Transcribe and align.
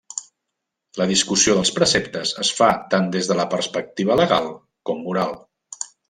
La 0.99 1.05
discussió 1.11 1.57
dels 1.57 1.71
preceptes 1.75 2.31
es 2.45 2.51
fa 2.59 2.69
tant 2.93 3.11
des 3.19 3.29
de 3.31 3.37
la 3.43 3.45
perspectiva 3.55 4.17
legal 4.21 4.49
com 4.91 5.05
moral. 5.09 5.37